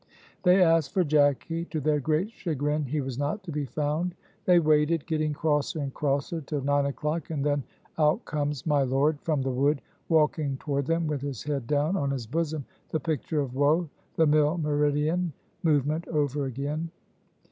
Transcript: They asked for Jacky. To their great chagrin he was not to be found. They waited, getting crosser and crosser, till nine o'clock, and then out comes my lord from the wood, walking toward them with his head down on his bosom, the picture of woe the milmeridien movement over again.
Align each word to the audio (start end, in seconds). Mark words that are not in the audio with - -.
They 0.41 0.63
asked 0.63 0.93
for 0.95 1.03
Jacky. 1.03 1.65
To 1.65 1.79
their 1.79 1.99
great 1.99 2.31
chagrin 2.31 2.85
he 2.85 3.01
was 3.01 3.19
not 3.19 3.43
to 3.43 3.51
be 3.51 3.65
found. 3.67 4.15
They 4.45 4.57
waited, 4.57 5.05
getting 5.05 5.31
crosser 5.31 5.77
and 5.77 5.93
crosser, 5.93 6.41
till 6.41 6.61
nine 6.61 6.87
o'clock, 6.87 7.29
and 7.29 7.45
then 7.45 7.61
out 7.99 8.25
comes 8.25 8.65
my 8.65 8.81
lord 8.81 9.21
from 9.21 9.43
the 9.43 9.51
wood, 9.51 9.79
walking 10.09 10.57
toward 10.57 10.87
them 10.87 11.05
with 11.05 11.21
his 11.21 11.43
head 11.43 11.67
down 11.67 11.95
on 11.95 12.09
his 12.09 12.25
bosom, 12.25 12.65
the 12.89 12.99
picture 12.99 13.41
of 13.41 13.53
woe 13.53 13.89
the 14.15 14.25
milmeridien 14.25 15.33
movement 15.61 16.07
over 16.07 16.45
again. 16.45 16.89